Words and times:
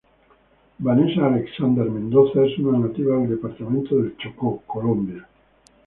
Vanessa 0.79 1.27
Alexandra 1.27 1.85
Mendoza 1.85 2.43
es 2.47 2.57
una 2.57 2.79
nativa 2.79 3.19
del 3.19 3.29
departamento 3.29 3.97
del 3.97 4.17
Chocó, 4.17 4.61
Colombia. 4.65 5.27